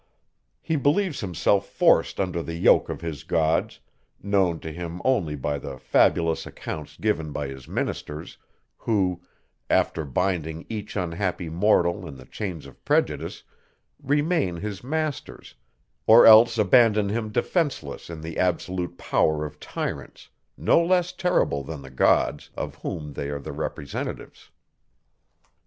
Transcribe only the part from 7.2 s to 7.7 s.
by his